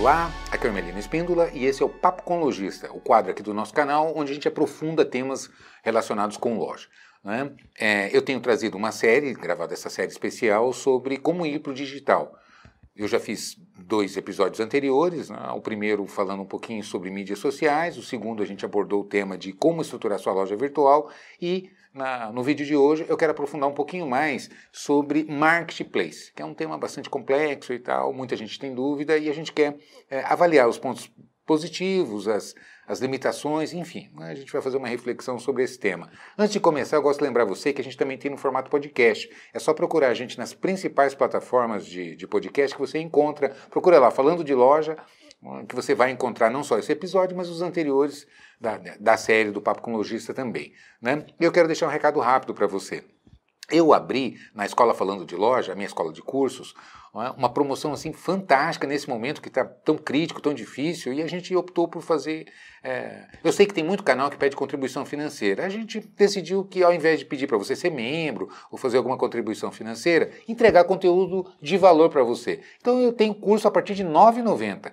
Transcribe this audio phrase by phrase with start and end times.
[0.00, 3.42] Olá, aqui é o Espíndola e esse é o Papo com Lojista, o quadro aqui
[3.42, 5.50] do nosso canal onde a gente aprofunda temas
[5.82, 6.88] relacionados com loja.
[7.22, 7.52] Né?
[7.78, 11.74] É, eu tenho trazido uma série, gravado essa série especial, sobre como ir para o
[11.74, 12.34] digital.
[12.96, 15.50] Eu já fiz dois episódios anteriores, né?
[15.54, 19.36] o primeiro falando um pouquinho sobre mídias sociais, o segundo a gente abordou o tema
[19.36, 23.68] de como estruturar sua loja virtual e na, no vídeo de hoje eu quero aprofundar
[23.68, 28.58] um pouquinho mais sobre marketplace, que é um tema bastante complexo e tal, muita gente
[28.58, 29.76] tem dúvida e a gente quer
[30.08, 31.10] é, avaliar os pontos
[31.44, 32.54] positivos, as,
[32.86, 36.08] as limitações, enfim, né, a gente vai fazer uma reflexão sobre esse tema.
[36.38, 38.70] Antes de começar, eu gosto de lembrar você que a gente também tem no formato
[38.70, 39.28] podcast.
[39.52, 43.48] É só procurar a gente nas principais plataformas de, de podcast que você encontra.
[43.68, 44.96] Procura lá, falando de loja,
[45.66, 48.26] que você vai encontrar não só esse episódio, mas os anteriores
[48.60, 50.72] da, da série do Papo com Logista também.
[51.00, 51.24] Né?
[51.40, 53.04] Eu quero deixar um recado rápido para você.
[53.70, 56.74] Eu abri na escola falando de loja, a minha escola de cursos?
[57.12, 61.54] Uma promoção assim fantástica nesse momento que está tão crítico, tão difícil, e a gente
[61.56, 62.46] optou por fazer.
[62.84, 63.26] É...
[63.42, 65.66] Eu sei que tem muito canal que pede contribuição financeira.
[65.66, 69.18] A gente decidiu que ao invés de pedir para você ser membro ou fazer alguma
[69.18, 72.60] contribuição financeira, entregar conteúdo de valor para você.
[72.80, 74.92] Então eu tenho curso a partir de R$ 9,90.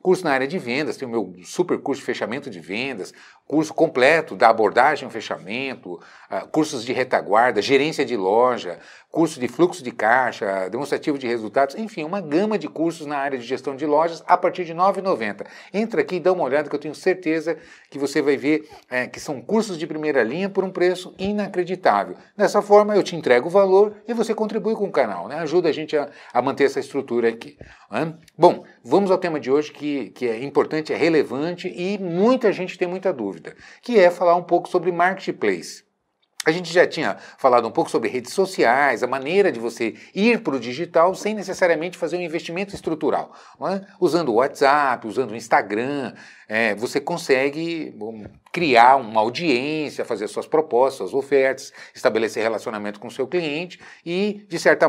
[0.00, 3.12] Curso na área de vendas, tem o meu super curso de fechamento de vendas,
[3.46, 5.94] curso completo da abordagem ao fechamento,
[6.30, 8.80] uh, cursos de retaguarda, gerência de loja,
[9.12, 13.38] curso de fluxo de caixa, demonstrativo de resultados, enfim, uma gama de cursos na área
[13.38, 15.46] de gestão de lojas a partir de R$ 9,90.
[15.72, 17.58] Entra aqui e dá uma olhada que eu tenho certeza
[17.90, 22.16] que você vai ver é, que são cursos de primeira linha por um preço inacreditável.
[22.34, 25.40] Dessa forma, eu te entrego o valor e você contribui com o canal, né?
[25.40, 27.58] ajuda a gente a, a manter essa estrutura aqui.
[27.90, 28.14] Né?
[28.36, 32.78] Bom, vamos ao tema de hoje que, que é importante, é relevante e muita gente
[32.78, 35.91] tem muita dúvida, que é falar um pouco sobre marketplace.
[36.44, 40.42] A gente já tinha falado um pouco sobre redes sociais, a maneira de você ir
[40.42, 43.32] para o digital sem necessariamente fazer um investimento estrutural.
[43.60, 43.80] É?
[44.00, 46.14] Usando o WhatsApp, usando o Instagram,
[46.48, 47.94] é, você consegue
[48.52, 54.44] criar uma audiência, fazer suas propostas, suas ofertas, estabelecer relacionamento com o seu cliente e,
[54.46, 54.86] de certa,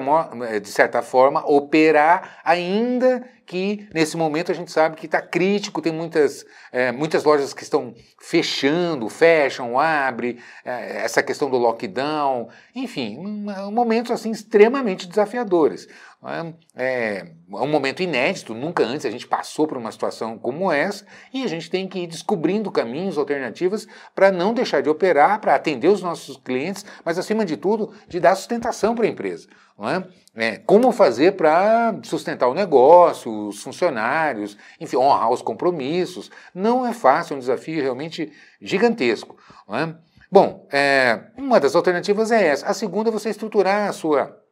[0.61, 5.91] de certa forma, operar ainda que nesse momento a gente sabe que está crítico, tem
[5.91, 13.17] muitas, é, muitas lojas que estão fechando, fecham, abre, é, essa questão do lockdown, enfim,
[13.17, 15.87] um, momentos assim extremamente desafiadores.
[16.25, 21.05] É, é um momento inédito, nunca antes a gente passou por uma situação como essa
[21.33, 25.53] e a gente tem que ir descobrindo caminhos, alternativas para não deixar de operar, para
[25.53, 29.47] atender os nossos clientes, mas acima de tudo, de dar sustentação para a empresa.
[29.81, 30.03] É?
[30.35, 36.31] É, como fazer para sustentar o negócio, os funcionários, enfim, honrar os compromissos.
[36.53, 38.31] Não é fácil, é um desafio realmente
[38.61, 39.35] gigantesco.
[39.69, 39.93] É?
[40.31, 42.67] Bom, é, uma das alternativas é essa.
[42.67, 44.42] A segunda é você estruturar a sua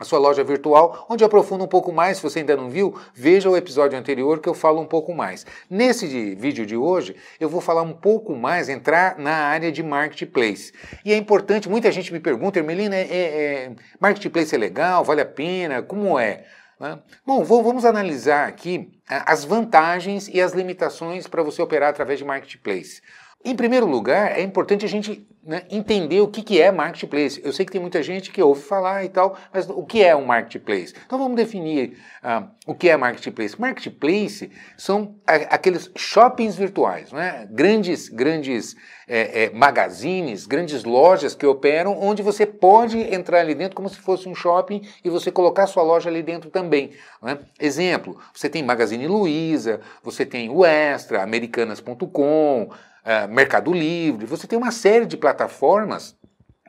[0.00, 2.16] a sua loja virtual, onde eu aprofundo um pouco mais.
[2.16, 5.44] Se você ainda não viu, veja o episódio anterior que eu falo um pouco mais.
[5.68, 9.82] Nesse de, vídeo de hoje, eu vou falar um pouco mais, entrar na área de
[9.82, 10.72] marketplace.
[11.04, 15.04] E é importante, muita gente me pergunta, Ermelina, é, é, marketplace é legal?
[15.04, 15.82] Vale a pena?
[15.82, 16.46] Como é?
[16.80, 16.98] Né?
[17.26, 23.02] Bom, vamos analisar aqui as vantagens e as limitações para você operar através de marketplace.
[23.42, 27.40] Em primeiro lugar, é importante a gente né, entender o que, que é marketplace.
[27.42, 30.14] Eu sei que tem muita gente que ouve falar e tal, mas o que é
[30.14, 30.94] um marketplace?
[31.06, 33.58] Então vamos definir uh, o que é marketplace.
[33.58, 37.48] Marketplace são aqueles shoppings virtuais, né?
[37.50, 38.76] grandes, grandes
[39.08, 43.96] é, é, magazines, grandes lojas que operam, onde você pode entrar ali dentro como se
[43.96, 46.90] fosse um shopping e você colocar sua loja ali dentro também.
[47.22, 47.38] Né?
[47.58, 52.70] Exemplo, você tem Magazine Luiza, você tem o Extra, Americanas.com,
[53.04, 56.16] uh, Mercado Livre, você tem uma série de plataformas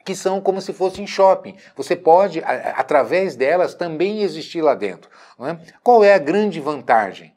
[0.06, 1.56] que são como se fossem shopping.
[1.76, 5.10] Você pode, a, através delas, também existir lá dentro.
[5.40, 5.58] É?
[5.84, 7.34] Qual é a grande vantagem?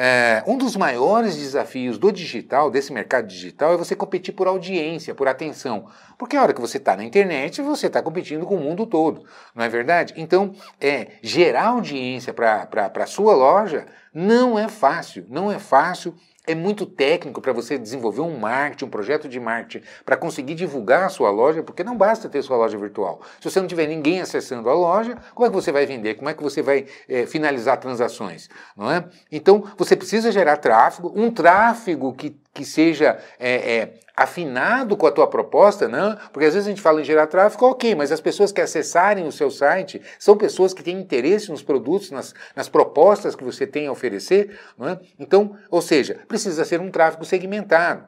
[0.00, 5.12] É, um dos maiores desafios do digital, desse mercado digital, é você competir por audiência,
[5.12, 5.88] por atenção.
[6.16, 9.24] Porque a hora que você está na internet, você está competindo com o mundo todo,
[9.52, 10.14] não é verdade?
[10.16, 16.14] Então, é, gerar audiência para a sua loja não é fácil, não é fácil
[16.48, 21.04] é muito técnico para você desenvolver um marketing, um projeto de marketing, para conseguir divulgar
[21.04, 23.20] a sua loja, porque não basta ter sua loja virtual.
[23.38, 26.14] Se você não tiver ninguém acessando a loja, como é que você vai vender?
[26.14, 28.48] Como é que você vai é, finalizar transações?
[28.74, 29.04] Não é?
[29.30, 35.12] Então, você precisa gerar tráfego, um tráfego que, que seja é, é, afinado com a
[35.12, 36.16] tua proposta, não?
[36.32, 39.24] Porque às vezes a gente fala em gerar tráfego, ok, mas as pessoas que acessarem
[39.24, 43.64] o seu site são pessoas que têm interesse nos produtos, nas, nas propostas que você
[43.64, 44.98] tem a oferecer, não é?
[45.20, 48.04] Então, ou seja, precisa ser um tráfego segmentado.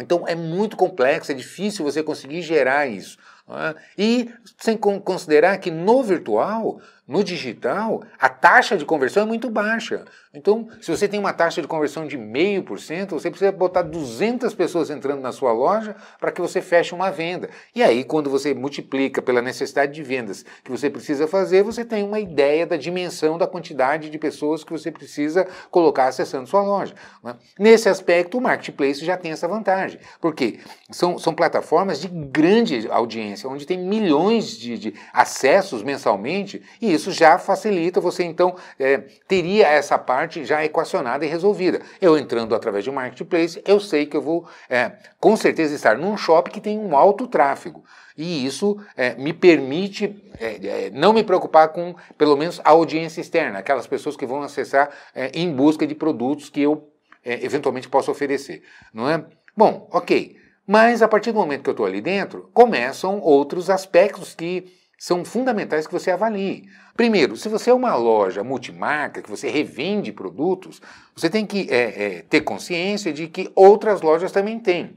[0.00, 3.18] Então é muito complexo, é difícil você conseguir gerar isso.
[3.48, 3.74] É?
[3.98, 4.30] E
[4.60, 10.04] sem considerar que no virtual no digital, a taxa de conversão é muito baixa.
[10.32, 14.88] Então, se você tem uma taxa de conversão de 0,5%, você precisa botar 200 pessoas
[14.88, 17.50] entrando na sua loja para que você feche uma venda.
[17.74, 22.02] E aí, quando você multiplica pela necessidade de vendas que você precisa fazer, você tem
[22.04, 26.94] uma ideia da dimensão da quantidade de pessoas que você precisa colocar acessando sua loja.
[27.22, 27.36] Né?
[27.58, 30.60] Nesse aspecto, o Marketplace já tem essa vantagem, porque
[30.90, 37.10] são, são plataformas de grande audiência, onde tem milhões de, de acessos mensalmente, e isso
[37.10, 41.80] já facilita você, então, é, teria essa parte já equacionada e resolvida.
[42.00, 45.96] Eu entrando através de um marketplace, eu sei que eu vou, é, com certeza, estar
[45.96, 47.84] num shopping que tem um alto tráfego.
[48.16, 53.20] E isso é, me permite é, é não me preocupar com, pelo menos, a audiência
[53.20, 56.88] externa, aquelas pessoas que vão acessar é, em busca de produtos que eu
[57.24, 58.62] é, eventualmente posso oferecer.
[58.92, 59.24] Não é?
[59.56, 60.36] Bom, ok.
[60.66, 65.24] Mas a partir do momento que eu estou ali dentro, começam outros aspectos que são
[65.24, 66.68] fundamentais que você avalie.
[66.96, 70.80] Primeiro, se você é uma loja multimarca, que você revende produtos,
[71.12, 74.96] você tem que é, é, ter consciência de que outras lojas também têm.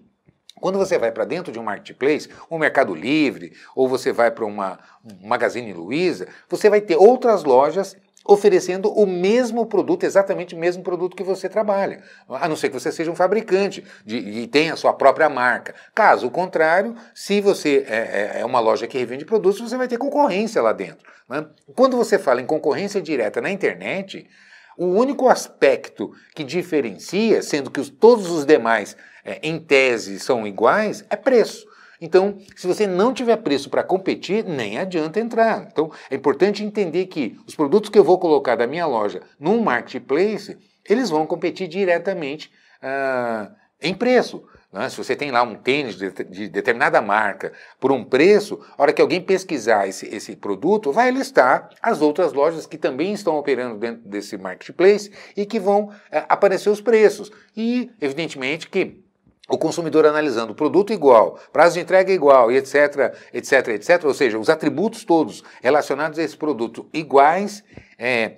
[0.62, 4.46] Quando você vai para dentro de um marketplace, um Mercado Livre, ou você vai para
[4.46, 10.58] uma um Magazine Luiza, você vai ter outras lojas oferecendo o mesmo produto, exatamente o
[10.58, 12.02] mesmo produto que você trabalha.
[12.28, 15.76] A não ser que você seja um fabricante de, e tenha a sua própria marca.
[15.94, 20.00] Caso contrário, se você é, é, é uma loja que revende produtos, você vai ter
[20.00, 21.08] concorrência lá dentro.
[21.30, 21.46] Né?
[21.76, 24.28] Quando você fala em concorrência direta na internet,
[24.76, 30.48] o único aspecto que diferencia, sendo que os, todos os demais, é, em tese, são
[30.48, 31.66] iguais, é preço.
[32.00, 35.68] Então, se você não tiver preço para competir, nem adianta entrar.
[35.72, 39.62] Então, é importante entender que os produtos que eu vou colocar da minha loja num
[39.62, 40.58] marketplace,
[40.88, 42.52] eles vão competir diretamente
[42.82, 43.52] ah,
[43.82, 44.44] em preço.
[44.76, 44.90] Né?
[44.90, 48.92] Se você tem lá um tênis de, de, determinada marca por um preço, a hora
[48.92, 53.78] que alguém pesquisar esse, esse produto, vai listar as outras lojas que também estão operando
[53.78, 57.32] dentro desse marketplace e que vão é, aparecer os preços.
[57.56, 59.05] E, evidentemente, que
[59.48, 64.14] o consumidor analisando o produto igual, prazo de entrega igual e etc, etc, etc, ou
[64.14, 67.64] seja, os atributos todos relacionados a esse produto iguais,
[67.98, 68.38] é,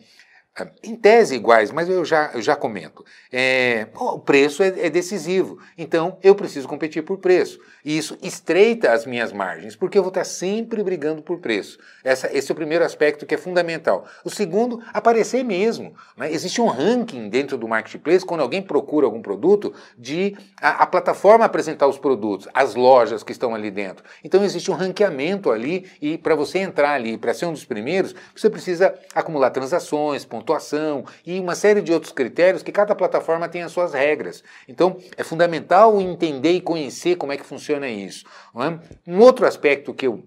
[0.83, 3.03] em tese iguais, mas eu já, eu já comento.
[3.31, 7.59] É, o preço é, é, decisivo, então eu preciso competir por preço.
[7.83, 11.77] E isso estreita as minhas margens, porque eu vou estar sempre brigando por preço.
[12.03, 14.05] Essa, esse é o primeiro aspecto que é fundamental.
[14.23, 15.93] O segundo, aparecer mesmo.
[16.17, 16.31] Né?
[16.31, 21.45] Existe um ranking dentro do marketplace, quando alguém procura algum produto, de a, a plataforma
[21.45, 24.03] apresentar os produtos, as lojas que estão ali dentro.
[24.23, 28.13] Então existe um ranqueamento ali, e para você entrar ali, para ser um dos primeiros,
[28.35, 33.61] você precisa acumular transações, pontuação e uma série de outros critérios que cada plataforma tem
[33.61, 34.43] as suas regras.
[34.67, 38.25] Então, é fundamental entender e conhecer como é que funciona isso.
[38.55, 39.11] É?
[39.11, 40.23] Um outro aspecto que eu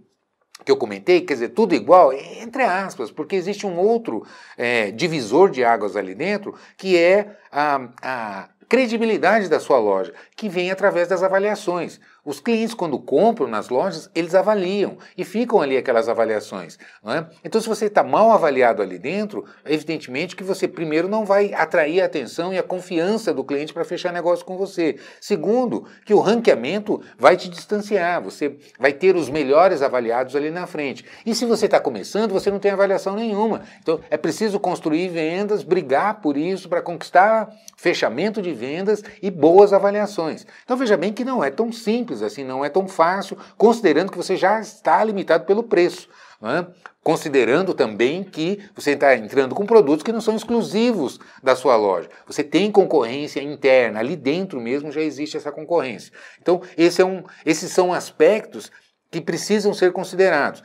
[0.63, 4.27] que eu comentei, quer dizer, tudo igual, entre aspas, porque existe um outro
[4.59, 10.49] é, divisor de águas ali dentro, que é a, a credibilidade da sua loja, que
[10.49, 12.01] vem através das avaliações.
[12.25, 16.79] Os clientes, quando compram nas lojas, eles avaliam e ficam ali aquelas avaliações.
[17.05, 17.27] É?
[17.45, 22.01] Então, se você está mal avaliado ali dentro, evidentemente que você, primeiro, não vai atrair
[22.01, 24.97] a atenção e a confiança do cliente para fechar negócio com você.
[25.21, 30.67] Segundo, que o ranqueamento vai te distanciar, você vai ter os melhores avaliados ali na
[30.67, 31.05] frente.
[31.27, 33.61] E se você está começando, você não tem avaliação nenhuma.
[33.83, 39.73] Então, é preciso construir vendas, brigar por isso para conquistar fechamento de vendas e boas
[39.73, 40.30] avaliações.
[40.65, 44.17] Então, veja bem que não é tão simples assim, não é tão fácil, considerando que
[44.17, 46.09] você já está limitado pelo preço.
[46.43, 46.67] É?
[47.03, 52.09] Considerando também que você está entrando com produtos que não são exclusivos da sua loja.
[52.27, 56.13] Você tem concorrência interna, ali dentro mesmo já existe essa concorrência.
[56.41, 58.71] Então, esse é um, esses são aspectos
[59.11, 60.63] que precisam ser considerados.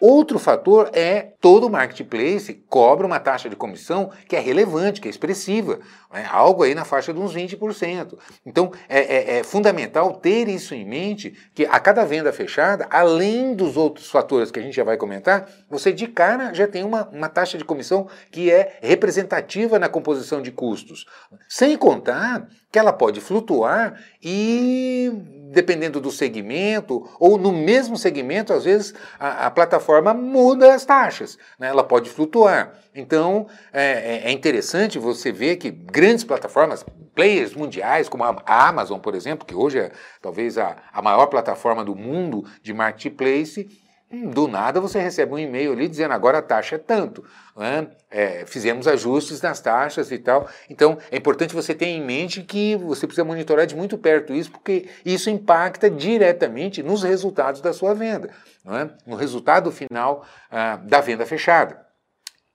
[0.00, 5.10] Outro fator é todo marketplace cobra uma taxa de comissão que é relevante, que é
[5.10, 5.80] expressiva,
[6.12, 6.26] né?
[6.30, 8.16] algo aí na faixa de uns 20%.
[8.46, 13.54] Então é, é, é, fundamental ter isso em mente, que a cada venda fechada, além
[13.54, 17.08] dos outros fatores que a gente já vai comentar, você de cara já tem uma,
[17.08, 21.06] uma taxa de comissão que é representativa na composição de custos.
[21.48, 22.46] Sem contar
[22.78, 25.10] que ela pode flutuar e,
[25.52, 31.36] dependendo do segmento, ou no mesmo segmento, às vezes a, a plataforma muda as taxas,
[31.58, 31.68] né?
[31.68, 32.78] ela pode flutuar.
[32.94, 39.00] Então é, é, é interessante você ver que grandes plataformas, players mundiais, como a Amazon,
[39.00, 39.90] por exemplo, que hoje é
[40.22, 43.68] talvez a, a maior plataforma do mundo de marketplace,
[44.10, 47.22] do nada você recebe um e-mail ali dizendo agora a taxa é tanto.
[47.54, 47.88] Né?
[48.10, 50.48] É, fizemos ajustes nas taxas e tal.
[50.70, 54.50] Então é importante você ter em mente que você precisa monitorar de muito perto isso,
[54.50, 58.30] porque isso impacta diretamente nos resultados da sua venda,
[58.66, 58.88] é?
[59.06, 61.78] no resultado final ah, da venda fechada.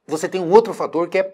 [0.07, 1.33] você tem um outro fator que é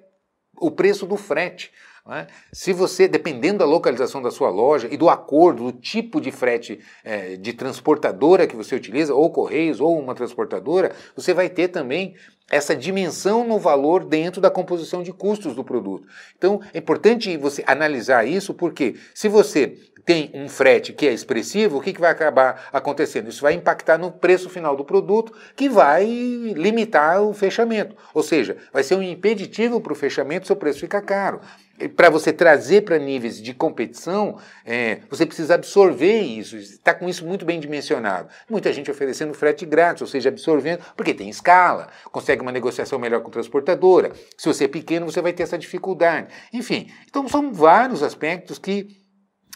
[0.59, 1.71] o preço do frete.
[2.11, 2.27] É?
[2.51, 6.79] Se você, dependendo da localização da sua loja e do acordo, do tipo de frete
[7.03, 12.15] é, de transportadora que você utiliza, ou Correios, ou uma transportadora, você vai ter também
[12.49, 16.07] essa dimensão no valor dentro da composição de custos do produto.
[16.35, 21.77] Então, é importante você analisar isso, porque se você tem um frete que é expressivo,
[21.77, 23.29] o que, que vai acabar acontecendo?
[23.29, 27.95] Isso vai impactar no preço final do produto, que vai limitar o fechamento.
[28.13, 31.39] Ou seja, vai ser um impeditivo para o fechamento, seu preço fica caro
[31.87, 37.25] para você trazer para níveis de competição, é, você precisa absorver isso, está com isso
[37.25, 38.29] muito bem dimensionado.
[38.49, 43.21] Muita gente oferecendo frete grátis, ou seja, absorvendo, porque tem escala, consegue uma negociação melhor
[43.21, 44.11] com a transportadora.
[44.37, 46.27] Se você é pequeno, você vai ter essa dificuldade.
[46.51, 48.99] Enfim, então são vários aspectos que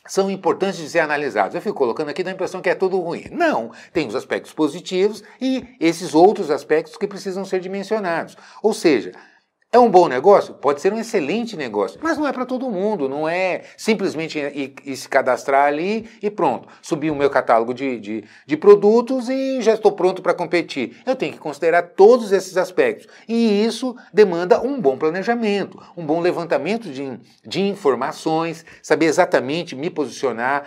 [0.08, 1.56] são importantes de ser analisados.
[1.56, 3.26] Eu fico colocando aqui da impressão que é tudo ruim.
[3.32, 8.36] Não, tem os aspectos positivos e esses outros aspectos que precisam ser dimensionados.
[8.62, 9.14] Ou seja,
[9.74, 10.54] é um bom negócio?
[10.54, 14.76] Pode ser um excelente negócio, mas não é para todo mundo, não é simplesmente ir,
[14.86, 19.64] ir, se cadastrar ali e pronto, subir o meu catálogo de, de, de produtos e
[19.64, 21.02] já estou pronto para competir.
[21.08, 26.20] Eu tenho que considerar todos esses aspectos e isso demanda um bom planejamento, um bom
[26.20, 30.66] levantamento de, de informações, saber exatamente me posicionar,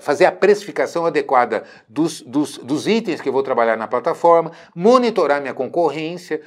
[0.00, 5.40] fazer a precificação adequada dos, dos, dos itens que eu vou trabalhar na plataforma, monitorar
[5.40, 6.42] minha concorrência,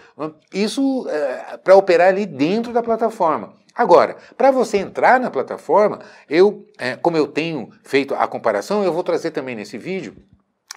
[0.53, 3.54] isso é, para operar operar ali dentro da plataforma.
[3.74, 6.00] Agora, para você entrar na plataforma,
[6.30, 10.16] eu, é, como eu tenho feito a comparação, eu vou trazer também nesse vídeo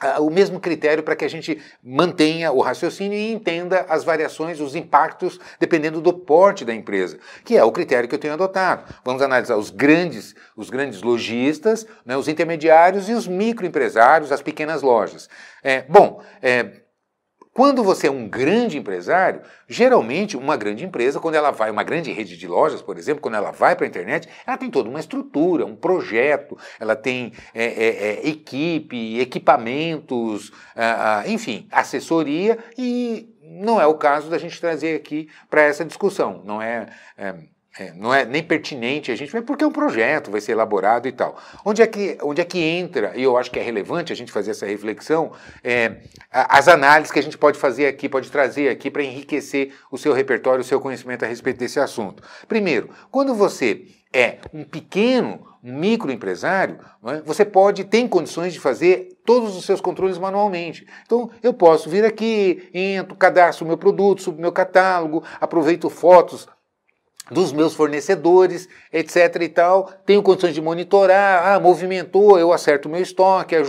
[0.01, 4.61] Uh, o mesmo critério para que a gente mantenha o raciocínio e entenda as variações,
[4.61, 8.85] os impactos, dependendo do porte da empresa, que é o critério que eu tenho adotado.
[9.05, 14.83] Vamos analisar os grandes, os grandes lojistas, né, os intermediários e os microempresários, as pequenas
[14.83, 15.29] lojas.
[15.65, 16.83] É, bom, é,
[17.59, 22.13] quando você é um grande empresário, geralmente uma grande empresa, quando ela vai, uma grande
[22.13, 25.01] rede de lojas, por exemplo, quando ela vai para a internet, ela tem toda uma
[25.01, 30.53] estrutura, um projeto, ela tem é, é, é, equipe, equipamentos,
[31.27, 36.41] enfim, assessoria, e não é o caso da gente trazer aqui para essa discussão.
[36.45, 36.87] Não é,
[37.77, 40.53] é é, não é nem pertinente a gente, mas porque é um projeto, vai ser
[40.53, 41.39] elaborado e tal.
[41.65, 44.33] Onde é que, onde é que entra, e eu acho que é relevante a gente
[44.33, 45.31] fazer essa reflexão,
[45.63, 45.99] é,
[46.31, 50.13] as análises que a gente pode fazer aqui, pode trazer aqui para enriquecer o seu
[50.13, 52.23] repertório, o seu conhecimento a respeito desse assunto.
[52.49, 59.17] Primeiro, quando você é um pequeno, um microempresário, é, você pode, tem condições de fazer
[59.25, 60.85] todos os seus controles manualmente.
[61.05, 66.49] Então, eu posso vir aqui, entro, cadastro meu produto, subo meu catálogo, aproveito fotos
[67.31, 73.01] dos meus fornecedores, etc e tal, tenho condições de monitorar, ah, movimentou, eu acerto meu
[73.01, 73.63] estoque, é?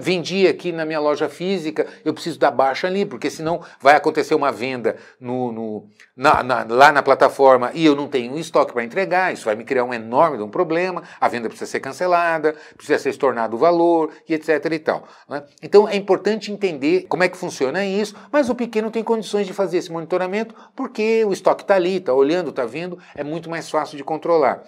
[0.00, 4.34] vendi aqui na minha loja física, eu preciso dar baixa ali, porque senão vai acontecer
[4.34, 8.84] uma venda no, no na, na, lá na plataforma e eu não tenho estoque para
[8.84, 12.98] entregar, isso vai me criar um enorme um problema, a venda precisa ser cancelada, precisa
[12.98, 15.04] ser estornado o valor, e etc e tal.
[15.28, 15.42] Né?
[15.62, 19.52] Então é importante entender como é que funciona isso, mas o pequeno tem condições de
[19.52, 23.70] fazer esse monitoramento porque o estoque está ali, está olhando, está vendo, é muito mais
[23.70, 24.62] fácil de controlar.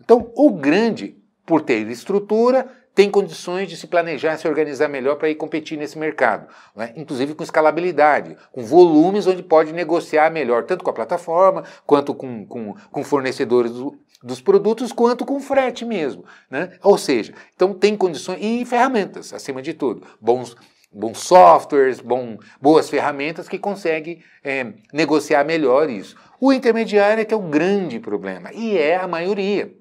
[0.00, 5.30] Então, o grande, por ter estrutura, tem condições de se planejar, se organizar melhor para
[5.30, 6.46] ir competir nesse mercado,
[6.76, 6.92] né?
[6.94, 12.46] inclusive com escalabilidade, com volumes onde pode negociar melhor, tanto com a plataforma, quanto com,
[12.46, 16.24] com, com fornecedores do, dos produtos, quanto com frete mesmo.
[16.50, 16.72] Né?
[16.82, 20.54] Ou seja, então tem condições e ferramentas, acima de tudo, bons
[20.92, 26.16] bons softwares, bom, boas ferramentas que conseguem é, negociar melhor isso.
[26.40, 29.72] O intermediário é que é o grande problema, e é a maioria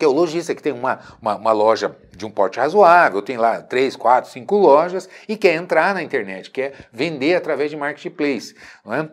[0.00, 3.36] que é o lojista que tem uma, uma, uma, loja de um porte razoável, tem
[3.36, 8.56] lá três, quatro, cinco lojas e quer entrar na internet, quer vender através de marketplace.
[8.82, 9.10] Não é?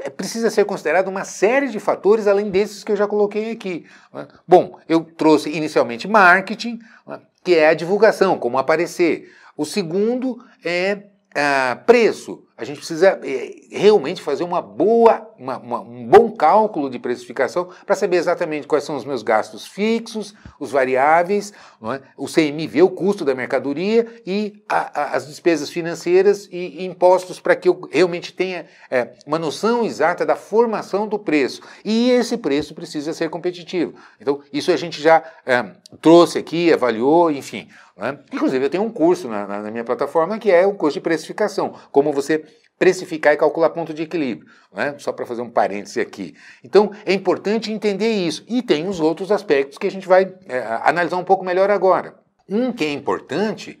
[0.00, 3.84] é precisa ser considerado uma série de fatores além desses que eu já coloquei aqui.
[4.14, 4.26] É?
[4.48, 7.20] Bom, eu trouxe inicialmente marketing, é?
[7.44, 9.30] que é a divulgação, como aparecer.
[9.60, 11.02] O segundo é
[11.34, 16.90] ah, preço a gente precisa é, realmente fazer uma boa, uma, uma, um bom cálculo
[16.90, 22.02] de precificação para saber exatamente quais são os meus gastos fixos, os variáveis, é?
[22.18, 27.40] o CMV, o custo da mercadoria e a, a, as despesas financeiras e, e impostos
[27.40, 31.62] para que eu realmente tenha é, uma noção exata da formação do preço.
[31.82, 33.94] E esse preço precisa ser competitivo.
[34.20, 35.64] Então, isso a gente já é,
[36.02, 37.68] trouxe aqui, avaliou, enfim.
[38.00, 38.18] É?
[38.34, 41.74] Inclusive, eu tenho um curso na, na, minha plataforma que é o curso de precificação,
[41.92, 42.42] como você
[42.78, 44.94] precificar e calcular ponto de equilíbrio, né?
[44.96, 46.34] só para fazer um parêntese aqui.
[46.64, 48.42] Então, é importante entender isso.
[48.48, 52.14] E tem os outros aspectos que a gente vai é, analisar um pouco melhor agora.
[52.48, 53.78] Um que é importante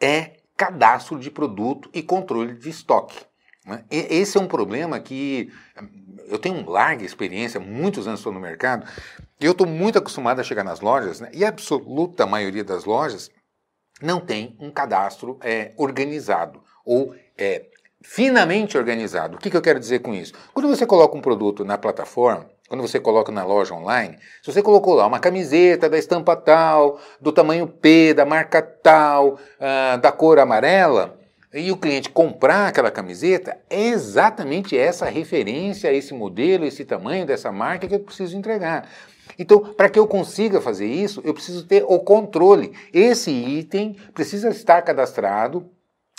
[0.00, 3.18] é cadastro de produto e controle de estoque.
[3.66, 3.84] Né?
[3.90, 5.52] Esse é um problema que
[6.28, 8.86] eu tenho larga experiência, muitos anos estou no mercado,
[9.38, 11.28] e eu estou muito acostumado a chegar nas lojas, né?
[11.34, 13.30] e a absoluta maioria das lojas
[14.00, 17.66] não tem um cadastro é, organizado ou é,
[18.02, 19.36] finamente organizado.
[19.36, 20.32] O que, que eu quero dizer com isso?
[20.52, 24.62] Quando você coloca um produto na plataforma, quando você coloca na loja online, se você
[24.62, 30.12] colocou lá uma camiseta da estampa tal, do tamanho P, da marca tal, uh, da
[30.12, 31.18] cor amarela,
[31.52, 37.50] e o cliente comprar aquela camiseta, é exatamente essa referência, esse modelo, esse tamanho dessa
[37.50, 38.88] marca que eu preciso entregar.
[39.38, 42.72] Então, para que eu consiga fazer isso, eu preciso ter o controle.
[42.92, 45.68] Esse item precisa estar cadastrado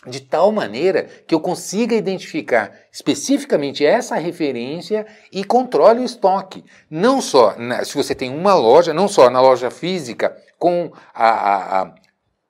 [0.07, 6.63] de tal maneira que eu consiga identificar especificamente essa referência e controle o estoque.
[6.89, 11.29] Não só na, se você tem uma loja, não só na loja física com a,
[11.29, 11.93] a, a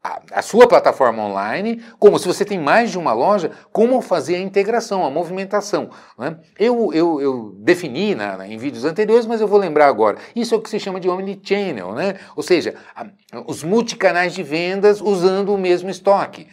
[0.03, 4.35] a, a, sua plataforma online, como se você tem mais de uma loja, como fazer
[4.35, 5.91] a integração, a movimentação.
[6.17, 6.37] Né?
[6.57, 10.17] Eu, eu, eu, defini na, na, em vídeos anteriores, mas eu vou lembrar agora.
[10.35, 12.15] Isso é o que se chama de omnichannel, né?
[12.35, 13.05] ou seja, a,
[13.45, 16.47] os multicanais de vendas usando o mesmo estoque.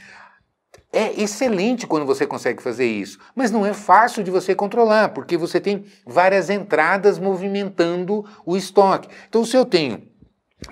[0.93, 5.37] É excelente quando você consegue fazer isso, mas não é fácil de você controlar, porque
[5.37, 9.09] você tem várias entradas movimentando o estoque.
[9.29, 10.03] Então, se eu tenho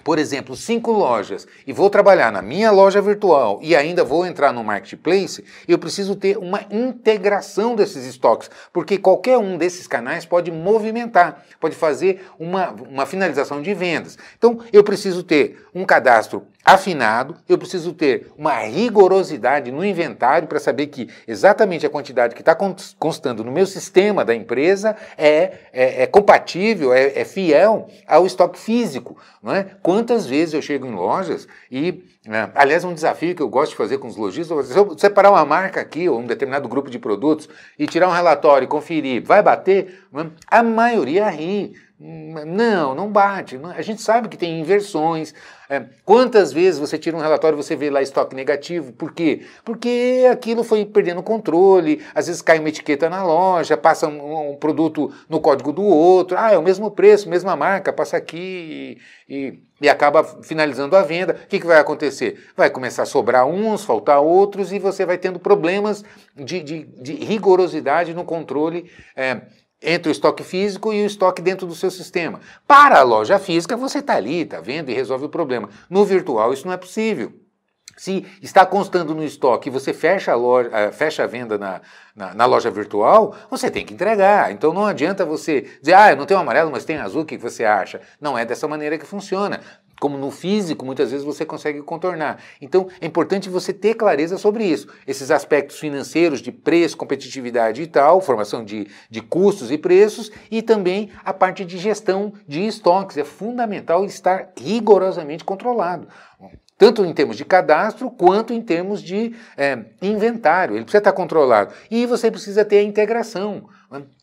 [0.03, 4.53] por exemplo, cinco lojas e vou trabalhar na minha loja virtual e ainda vou entrar
[4.53, 10.51] no marketplace, eu preciso ter uma integração desses estoques, porque qualquer um desses canais pode
[10.51, 14.19] movimentar, pode fazer uma, uma finalização de vendas.
[14.37, 20.59] Então, eu preciso ter um cadastro afinado, eu preciso ter uma rigorosidade no inventário para
[20.59, 22.57] saber que exatamente a quantidade que está
[22.99, 28.59] constando no meu sistema da empresa é, é, é compatível, é, é, fiel ao estoque
[28.59, 29.17] físico.
[29.41, 29.65] Não é?
[29.81, 33.77] Quantas vezes eu chego em lojas e, né, aliás, um desafio que eu gosto de
[33.77, 36.99] fazer com os lojistas, se eu separar uma marca aqui ou um determinado grupo de
[36.99, 40.03] produtos e tirar um relatório e conferir, vai bater?
[40.13, 40.27] É?
[40.49, 41.75] A maioria ri.
[41.99, 43.59] Não, não bate.
[43.75, 45.33] A gente sabe que tem inversões.
[45.69, 48.93] É, quantas vezes você tira um relatório e você vê lá estoque negativo?
[48.93, 49.47] Por quê?
[49.65, 54.57] Porque aquilo foi perdendo controle, às vezes cai uma etiqueta na loja, passa um, um
[54.57, 59.35] produto no código do outro, ah, é o mesmo preço, mesma marca, passa aqui e,
[59.35, 61.33] e, e acaba finalizando a venda.
[61.45, 62.51] O que, que, vai acontecer?
[62.55, 66.05] Vai começar a sobrar uns, faltar outros e você vai tendo problemas
[66.37, 68.91] de, de, de rigorosidade no controle.
[69.17, 69.41] É,
[69.83, 72.41] entre o estoque físico e o estoque dentro do seu sistema.
[72.67, 75.69] Para a loja física, você está ali, está vendo e resolve o problema.
[75.89, 77.33] No virtual, isso não é possível.
[77.97, 81.81] Se está constando no estoque e você fecha a, loja, eh, fecha a venda na,
[82.15, 84.53] na, na, loja virtual, você tem que entregar.
[84.53, 87.39] Então não adianta você dizer, ah, eu não tenho amarelo, mas tem azul, o que
[87.39, 88.03] você acha?
[88.21, 89.63] Não é dessa maneira que funciona
[90.01, 92.39] como no físico, muitas vezes você consegue contornar.
[92.61, 94.89] Então, é importante você ter clareza sobre isso.
[95.07, 100.63] Esses aspectos financeiros de preço, competitividade e tal, formação de, de custos e preços, e
[100.63, 103.17] também a parte de gestão de estoques.
[103.17, 106.09] É fundamental estar rigorosamente controlado
[106.79, 110.75] tanto em termos de cadastro quanto em termos de é, inventário.
[110.75, 111.73] Ele precisa estar controlado.
[111.91, 113.69] E você precisa ter a integração.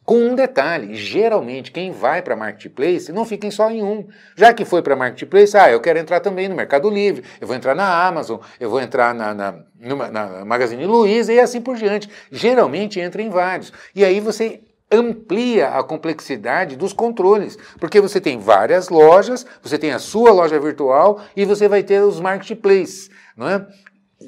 [0.06, 4.08] Com um detalhe: geralmente quem vai para Marketplace não fica só em um.
[4.36, 7.56] Já que foi para Marketplace, ah, eu quero entrar também no Mercado Livre, eu vou
[7.56, 9.64] entrar na Amazon, eu vou entrar na, na,
[10.12, 12.10] na Magazine Luiza e assim por diante.
[12.32, 13.72] Geralmente entra em vários.
[13.96, 19.92] E aí você amplia a complexidade dos controles, porque você tem várias lojas, você tem
[19.92, 23.66] a sua loja virtual e você vai ter os marketplaces, não é?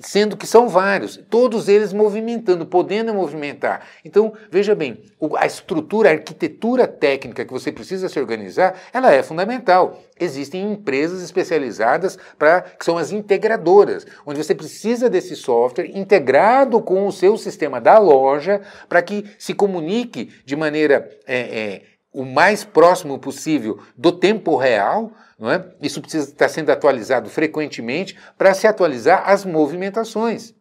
[0.02, 3.86] Sendo que são vários, todos eles movimentando, podendo movimentar.
[4.04, 5.04] Então, veja bem,
[5.38, 10.00] a estrutura, a arquitetura técnica que você precisa se organizar, ela é fundamental.
[10.20, 17.08] Existem empresas especializadas para que são as integradoras, onde você precisa desse software integrado com
[17.08, 21.82] o seu sistema da loja para que se comunique de maneira é, é,
[22.16, 25.66] o mais próximo possível do tempo real não é?
[25.82, 30.54] Isso precisa estar sendo atualizado frequentemente para se atualizar as movimentações.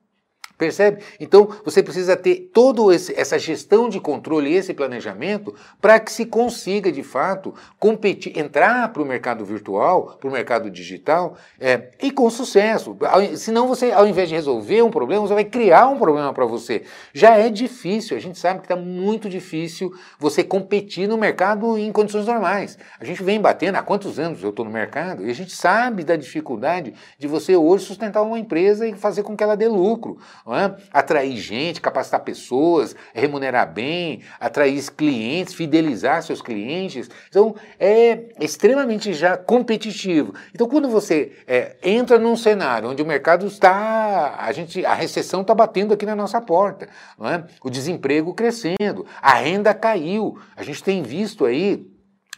[0.57, 1.03] Percebe?
[1.19, 6.93] Então você precisa ter toda essa gestão de controle esse planejamento para que se consiga
[6.93, 12.31] de fato competir, entrar para o mercado virtual, para o mercado digital é, e com
[12.31, 12.97] sucesso.
[13.37, 16.83] Senão você, ao invés de resolver um problema, você vai criar um problema para você.
[17.13, 21.91] Já é difícil, a gente sabe que está muito difícil você competir no mercado em
[21.91, 22.79] condições normais.
[23.01, 26.05] A gente vem batendo há quantos anos eu estou no mercado e a gente sabe
[26.05, 30.19] da dificuldade de você hoje sustentar uma empresa e fazer com que ela dê lucro.
[30.53, 30.75] É?
[30.93, 37.09] atrair gente, capacitar pessoas, remunerar bem, atrair clientes, fidelizar seus clientes.
[37.29, 40.35] Então, é extremamente já competitivo.
[40.55, 45.41] Então, quando você é, entra num cenário onde o mercado está, a gente, a recessão
[45.41, 46.89] está batendo aqui na nossa porta,
[47.23, 47.45] é?
[47.63, 50.39] o desemprego crescendo, a renda caiu.
[50.55, 51.94] A gente tem visto aí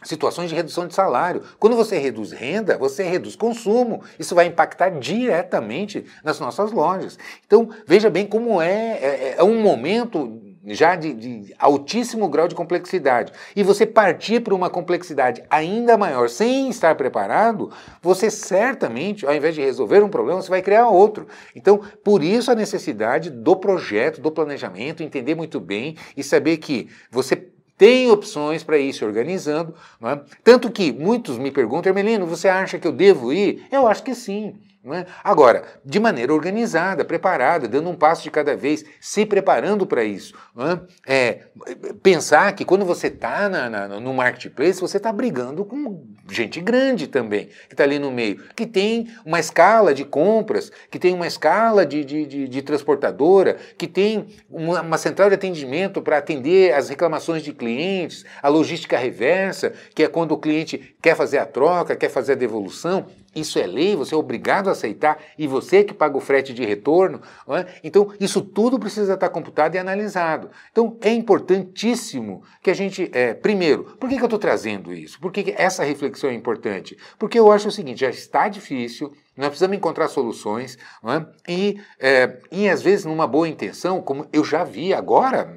[0.07, 1.43] situações de redução de salário.
[1.59, 4.01] Quando você reduz renda, você reduz consumo.
[4.17, 7.17] Isso vai impactar diretamente nas nossas lojas.
[7.45, 12.55] Então, veja bem como é, é, é um momento já de, de, altíssimo grau de
[12.55, 13.31] complexidade.
[13.55, 19.55] E você partir para uma complexidade ainda maior sem estar preparado, você certamente, ao invés
[19.55, 21.27] de resolver um problema, você vai criar outro.
[21.55, 26.89] Então, por isso a necessidade do projeto, do planejamento, entender muito bem e saber que
[27.09, 29.73] você tem opções para ir se organizando.
[30.01, 30.19] É?
[30.43, 33.65] Tanto que muitos me perguntam, Hermelino, você acha que eu devo ir?
[33.71, 34.55] Eu acho que sim.
[34.93, 35.05] É?
[35.23, 40.33] Agora, de maneira organizada, preparada, dando um passo de cada vez, se preparando para isso.
[41.05, 41.13] É?
[41.13, 41.39] é?
[42.01, 43.49] pensar que quando você está
[44.01, 48.65] no marketplace, você está brigando com gente grande também, que está ali no meio, que
[48.65, 53.87] tem uma escala de compras, que tem uma escala de, de, de, de transportadora, que
[53.87, 59.73] tem uma, uma central de atendimento para atender as reclamações de clientes, a logística reversa,
[59.93, 63.07] que é quando o cliente quer fazer a troca, quer fazer a devolução.
[63.35, 66.65] Isso é lei, você é obrigado a aceitar e você que paga o frete de
[66.65, 67.21] retorno.
[67.49, 67.65] É?
[67.83, 70.49] Então, isso tudo precisa estar computado e analisado.
[70.71, 73.09] Então, é importantíssimo que a gente.
[73.13, 75.19] É, primeiro, por que, que eu estou trazendo isso?
[75.19, 76.97] Por que, que essa reflexão é importante?
[77.19, 81.51] Porque eu acho o seguinte: já está difícil, nós precisamos encontrar soluções é?
[81.51, 85.55] e, é, e, às vezes, numa boa intenção, como eu já vi agora,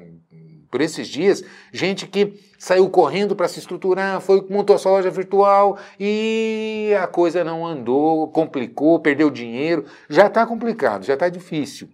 [0.69, 5.09] por esses dias, gente que saiu correndo para se estruturar, foi montou a sua loja
[5.09, 11.89] virtual e a coisa não andou, complicou, perdeu dinheiro, já está complicado, já está difícil.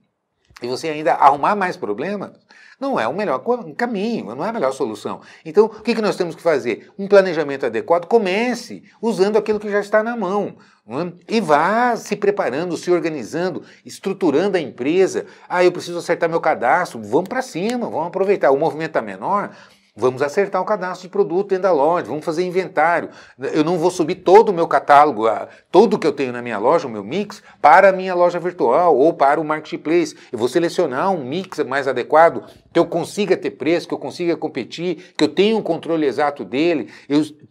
[0.62, 2.32] E você ainda arrumar mais problemas
[2.80, 3.42] não é o melhor
[3.78, 5.22] caminho, não é a melhor solução.
[5.46, 6.92] Então, o que, que nós temos que fazer?
[7.00, 8.06] Um planejamento adequado.
[8.06, 10.58] Comece usando aquilo que já está na mão.
[10.88, 11.36] É?
[11.38, 15.26] E vá se preparando, se organizando, estruturando a empresa.
[15.50, 17.02] Ah, eu preciso acertar meu cadastro.
[17.02, 18.52] Vamos para cima, vamos aproveitar.
[18.52, 19.52] O movimento está menor,
[20.00, 23.10] Vamos acertar o cadastro de produto dentro da loja, vamos fazer inventário.
[23.52, 25.24] Eu não vou subir todo o meu catálogo,
[25.72, 28.96] tudo que eu tenho na minha loja, o meu mix, para a minha loja virtual
[28.96, 30.16] ou para o marketplace.
[30.32, 34.38] Eu vou selecionar um mix mais adequado, que eu consiga ter preço, que eu consiga
[34.38, 36.92] competir, que eu tenha um controle exato dele,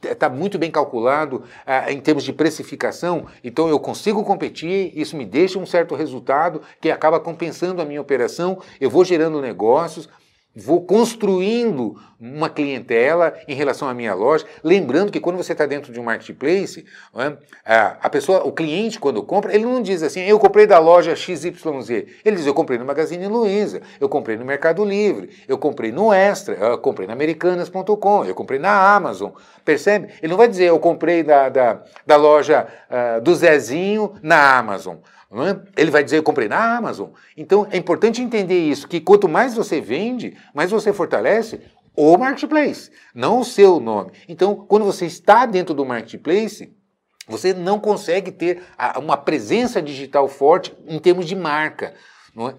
[0.04, 5.24] está muito bem calculado ah, em termos de precificação, então eu consigo competir, isso me
[5.24, 10.08] deixa um certo resultado que acaba compensando a minha operação, eu vou gerando negócios
[10.56, 14.46] vou construindo uma clientela em relação à minha loja.
[14.64, 16.86] Lembrando que quando você está dentro de um marketplace,
[17.64, 21.14] é, a pessoa, o cliente, quando compra, ele não diz assim, eu comprei da loja
[21.14, 21.90] XYZ.
[22.24, 26.10] Ele diz, eu comprei no Magazine Luiza, eu comprei no Mercado Livre, eu comprei no
[26.10, 29.32] Extra, eu comprei na Americanas.com, eu comprei na Amazon.
[29.62, 30.08] Percebe?
[30.22, 34.96] Ele não vai dizer, eu comprei da, da, da loja uh, do Zezinho na Amazon.
[35.44, 35.60] É?
[35.76, 37.10] Ele vai dizer, eu comprei na Amazon.
[37.36, 41.60] Então é importante entender isso, que quanto mais você vende, mais você fortalece
[41.96, 44.12] o marketplace, não o seu nome.
[44.28, 46.70] Então, quando você está dentro do marketplace,
[47.26, 48.62] você não consegue ter
[48.98, 51.94] uma presença digital forte em termos de marca.
[52.38, 52.54] É?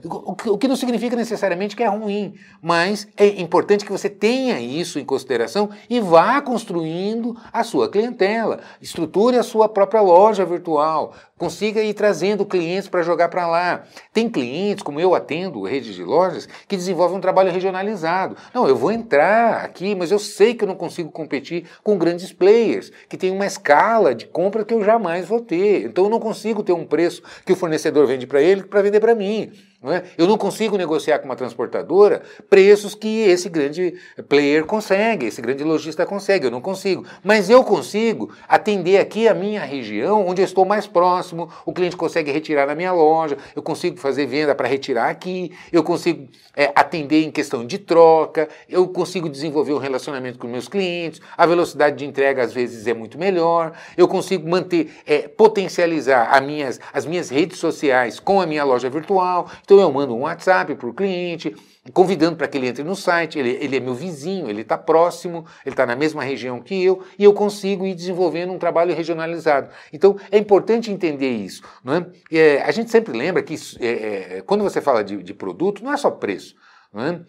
[0.50, 4.98] O que não significa necessariamente que é ruim, mas é importante que você tenha isso
[4.98, 8.60] em consideração e vá construindo a sua clientela.
[8.82, 13.84] Estruture a sua própria loja virtual, consiga ir trazendo clientes para jogar para lá.
[14.14, 18.36] Tem clientes, como eu atendo, redes de lojas, que desenvolvem um trabalho regionalizado.
[18.54, 22.34] Não, eu vou entrar aqui, mas eu sei que eu não consigo competir com grandes
[22.34, 25.86] players, que tem uma escala de compra que eu jamais vou ter.
[25.86, 29.00] Então eu não consigo ter um preço que o fornecedor vende para ele para vender
[29.00, 29.52] para mim.
[29.80, 30.06] Não é?
[30.18, 33.94] Eu não consigo negociar com uma transportadora preços que esse grande
[34.28, 37.06] player consegue, esse grande lojista consegue, eu não consigo.
[37.24, 41.96] Mas eu consigo atender aqui a minha região, onde eu estou mais próximo, o cliente
[41.96, 46.72] consegue retirar na minha loja, eu consigo fazer venda para retirar aqui, eu consigo é,
[46.76, 51.98] atender em questão de troca, eu consigo desenvolver um relacionamento com meus clientes, a velocidade
[51.98, 57.30] de entrega às vezes é muito melhor, eu consigo manter, é, potencializar minhas, as minhas
[57.30, 59.48] redes sociais com a minha loja virtual.
[59.68, 61.54] Então eu mando um WhatsApp para o cliente,
[61.92, 65.46] convidando para que ele entre no site, ele, ele é meu vizinho, ele está próximo,
[65.66, 69.70] ele está na mesma região que eu, e eu consigo ir desenvolvendo um trabalho regionalizado.
[69.92, 71.64] Então é importante entender isso.
[71.84, 72.06] Não é?
[72.32, 75.84] é a gente sempre lembra que isso, é, é, quando você fala de, de, produto,
[75.84, 76.56] não é só preço.
[76.94, 77.22] Não é?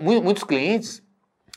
[0.00, 1.00] Muitos clientes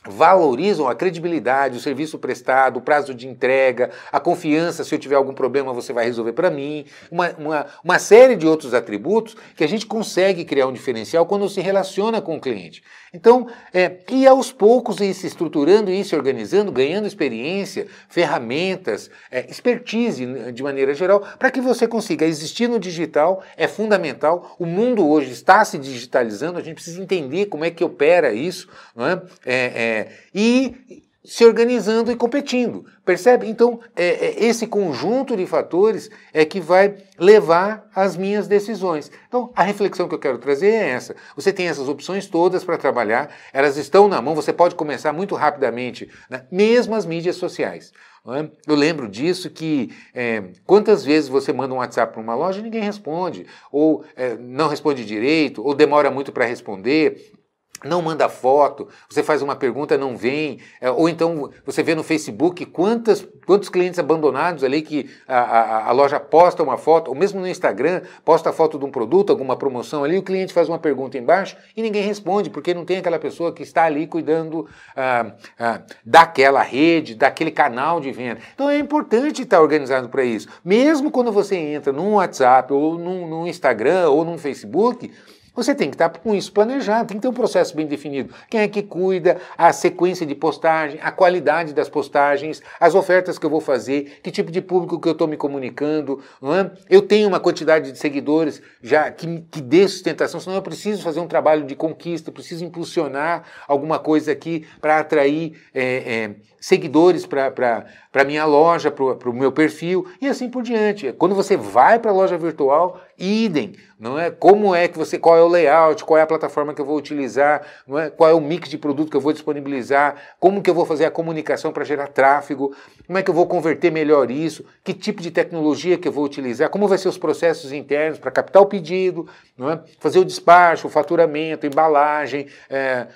[0.06, 5.16] valorizam a credibilidade, o serviço prestado, o prazo de entrega, a confiança, se eu tiver
[5.16, 9.64] algum problema você vai resolver para mim, uma, uma, uma, série de outros atributos que
[9.64, 12.82] a gente consegue criar um diferencial quando se relaciona com o cliente.
[13.12, 19.48] Então, é, e aos poucos ir se estruturando, ir se organizando, ganhando experiência, ferramentas, é,
[19.48, 24.56] expertise né, de maneira geral, para que você consiga existir no digital, é fundamental.
[24.58, 28.68] O mundo hoje está se digitalizando, a gente precisa entender como é que opera isso,
[28.96, 29.22] não é?
[29.44, 32.84] é, é e se organizando e competindo.
[33.04, 33.48] Percebe?
[33.48, 39.10] Então, é, é, esse conjunto de fatores é que vai levar às minhas decisões.
[39.26, 41.16] Então, a reflexão que eu quero trazer é essa.
[41.34, 45.34] Você tem essas opções todas para trabalhar, elas estão na mão, você pode começar muito
[45.34, 46.44] rapidamente, né?
[46.52, 47.92] mesmo as mídias sociais.
[48.26, 48.48] É?
[48.66, 52.62] Eu lembro disso que é, quantas vezes você manda um WhatsApp para uma loja e
[52.62, 57.32] ninguém responde, ou é, não responde direito, ou demora muito para responder,
[57.82, 62.02] não manda foto, você faz uma pergunta, não vem, é, ou então você vê no
[62.02, 67.14] Facebook quantas, quantos clientes abandonados ali que a, a, a, loja posta uma foto, ou
[67.14, 70.68] mesmo no Instagram, posta a foto de um produto, alguma promoção ali, o cliente faz
[70.68, 74.66] uma pergunta embaixo e ninguém responde, porque não tem aquela pessoa que está ali cuidando
[74.96, 78.40] ah, ah, daquela rede, daquele canal de venda.
[78.54, 80.48] Então é importante estar organizado para isso.
[80.64, 85.10] Mesmo quando você entra num WhatsApp, ou num, num Instagram, ou num Facebook,
[85.54, 88.34] você tem que estar com isso planejado, tem que ter um processo bem definido.
[88.50, 93.46] Quem é que cuida, a sequência de postagem, a qualidade das postagens, as ofertas que
[93.46, 96.20] eu vou fazer, que tipo de público que eu estou me comunicando.
[96.42, 96.70] É?
[96.90, 101.20] Eu tenho uma quantidade de seguidores já que, que dê sustentação, senão eu preciso fazer
[101.20, 107.84] um trabalho de conquista, preciso impulsionar alguma coisa aqui para atrair é, é, seguidores para
[108.12, 111.12] a minha loja, para o meu perfil e assim por diante.
[111.12, 114.30] Quando você vai para a loja virtual, idem, não é?
[114.30, 116.96] Como é que você, qual é o layout, qual é a plataforma que eu vou
[116.96, 118.10] utilizar, não é?
[118.10, 121.04] Qual é o mix de produto que eu vou disponibilizar, como que eu vou fazer
[121.04, 122.74] a comunicação para gerar tráfego,
[123.06, 126.24] como é que eu vou converter melhor isso, que tipo de tecnologia que eu vou
[126.24, 129.28] utilizar, como vai ser os processos internos para captar o pedido,
[129.60, 129.78] é?
[130.00, 133.06] Fazer o despacho, o faturamento, embalagem, é,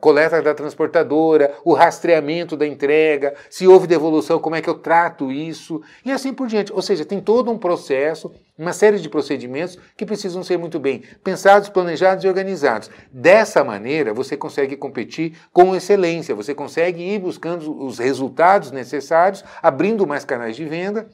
[0.00, 5.32] coleta da transportadora, o rastreamento da entrega, se houve devolução, como é que eu trato
[5.32, 6.72] isso e assim por diante.
[6.72, 11.04] Ou seja, tem todo um processo uma série de procedimentos que precisam ser muito bem
[11.22, 12.90] pensados, planejados e organizados.
[13.10, 19.27] Dessa maneira, você consegue competir com excelência, você consegue ir buscando os resultados necessários,
[19.62, 21.08] abrindo mais canais de venda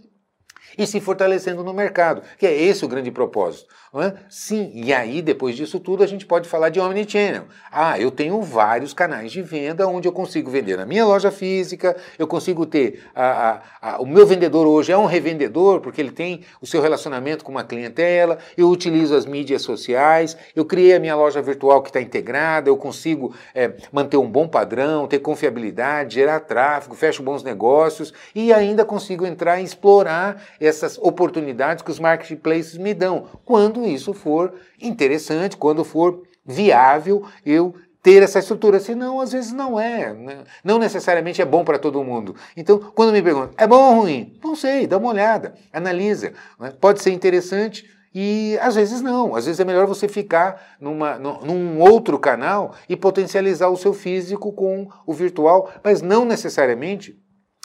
[0.77, 3.73] e se fortalecendo no mercado, que é esse o grande propósito.
[3.97, 4.13] É?
[4.29, 7.45] Sim, e aí depois disso tudo a gente pode falar de omnichannel.
[7.71, 11.97] Ah, eu tenho vários canais de venda onde eu consigo vender na minha loja física,
[12.19, 13.05] eu consigo ter.
[13.15, 16.83] A, a, a, o meu vendedor hoje é um revendedor, porque ele tem o seu
[16.83, 21.81] relacionamento com uma clientela, eu utilizo as mídias sociais, eu criei a minha loja virtual
[21.81, 27.23] que está integrada, eu consigo é, manter um bom padrão, ter confiabilidade, gerar tráfego, fecho
[27.23, 33.27] bons negócios e ainda consigo entrar e explorar essas oportunidades que os marketplaces me dão.
[33.45, 38.79] Quando isso for interessante, quando for viável eu ter essa estrutura.
[38.79, 40.13] Senão, às vezes não é.
[40.13, 40.45] Né?
[40.63, 42.37] Não necessariamente é bom para todo mundo.
[42.57, 44.39] Então, quando me perguntam, é bom ou ruim?
[44.45, 46.33] Não sei, dá uma olhada, analisa.
[46.61, 46.73] Né?
[46.79, 51.81] Pode ser interessante, e às vezes não, às vezes é melhor você ficar numa, num
[51.81, 57.19] outro canal e potencializar o seu físico com o virtual, mas não necessariamente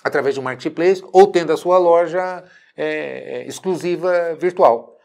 [0.03, 2.43] através de um marketplace ou tendo a sua loja
[2.75, 4.97] é, exclusiva virtual.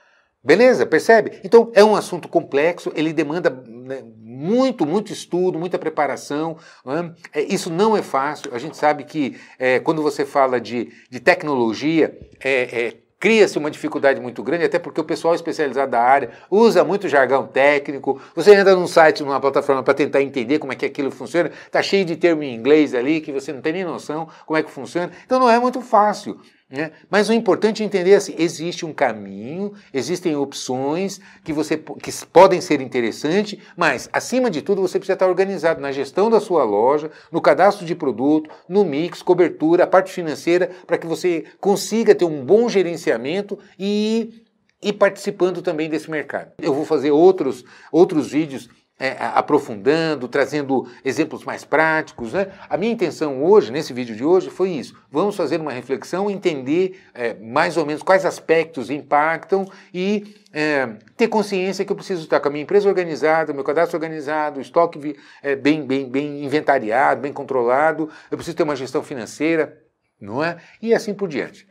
[0.44, 0.84] Beleza?
[0.84, 1.40] Percebe?
[1.42, 6.58] Então é um assunto complexo, ele demanda né, muito, muito estudo, muita preparação.
[6.84, 7.14] Né?
[7.48, 8.54] Isso não é fácil.
[8.54, 13.70] A gente sabe que é, quando você fala de, de tecnologia, é, é cria-se uma
[13.70, 18.20] dificuldade muito grande, até porque o pessoal especializado da área usa muito jargão técnico.
[18.34, 21.80] Você entra num site, numa plataforma para tentar entender como é que aquilo funciona, está
[21.82, 24.70] cheio de termo em inglês ali que você não tem nem noção como é que
[24.70, 25.10] funciona.
[25.24, 26.38] Então não é muito fácil.
[26.68, 26.92] Né?
[27.10, 32.60] Mas o importante é entender assim, existe um caminho, existem opções que, você, que podem
[32.60, 37.10] ser interessantes, mas, acima de tudo, você precisa estar organizado na gestão da sua loja,
[37.30, 42.24] no cadastro de produto, no mix, cobertura, a parte financeira, para que você consiga ter
[42.24, 44.42] um bom gerenciamento e
[44.84, 46.52] e participando também desse mercado.
[46.60, 52.32] Eu vou fazer outros, outros vídeos é, aprofundando, trazendo exemplos mais práticos.
[52.32, 52.48] Né?
[52.68, 54.96] A minha intenção hoje, nesse vídeo de hoje, foi isso.
[55.10, 61.28] Vamos fazer uma reflexão, entender é, mais ou menos quais aspectos impactam e é, ter
[61.28, 65.56] consciência que eu preciso estar com a minha empresa organizada, meu cadastro organizado, estoque é,
[65.56, 69.76] bem, bem, bem inventariado, bem controlado, eu preciso ter uma gestão financeira,
[70.20, 70.58] não é?
[70.80, 71.66] E assim por diante.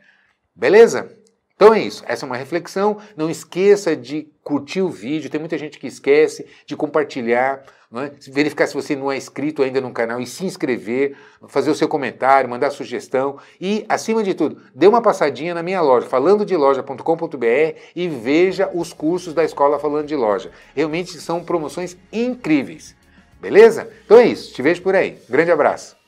[0.54, 1.10] Beleza?
[1.56, 2.98] Então é isso, essa é uma reflexão.
[3.16, 7.62] Não esqueça de curtir o vídeo, tem muita gente que esquece de compartilhar,
[7.94, 8.10] é?
[8.28, 11.86] verificar se você não é inscrito ainda no canal e se inscrever, fazer o seu
[11.86, 16.56] comentário, mandar sugestão e, acima de tudo, dê uma passadinha na minha loja, falando de
[16.56, 20.50] loja.com.br e veja os cursos da escola Falando de Loja.
[20.74, 22.96] Realmente são promoções incríveis.
[23.40, 23.88] Beleza?
[24.04, 25.18] Então é isso, te vejo por aí.
[25.28, 26.03] Grande abraço.